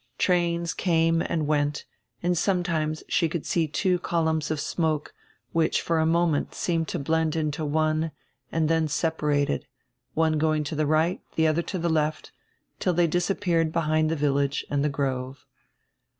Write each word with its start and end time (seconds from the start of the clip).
Trains 0.17 0.73
came 0.73 1.21
and 1.21 1.45
went 1.45 1.85
and 2.23 2.35
sometimes 2.35 3.03
she 3.07 3.29
could 3.29 3.45
see 3.45 3.67
two 3.67 3.99
columns 3.99 4.49
of 4.49 4.59
smoke 4.59 5.13
which 5.51 5.79
for 5.79 5.99
a 5.99 6.07
moment 6.07 6.55
seemed 6.55 6.87
to 6.87 6.97
blend 6.97 7.35
into 7.35 7.63
one 7.63 8.09
and 8.51 8.67
then 8.67 8.87
separated, 8.87 9.67
one 10.15 10.39
going 10.39 10.63
to 10.63 10.75
die 10.75 10.83
right, 10.83 11.21
the 11.35 11.45
other 11.45 11.61
to 11.61 11.77
die 11.77 11.87
left, 11.87 12.31
till 12.79 12.95
diey 12.95 13.07
disappeared 13.07 13.71
behind 13.71 14.09
die 14.09 14.15
village 14.15 14.65
and 14.71 14.81
die 14.81 14.89
grove. 14.89 15.45